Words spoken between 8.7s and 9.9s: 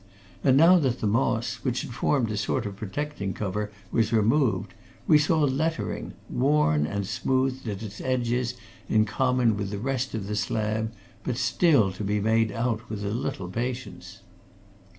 in common with the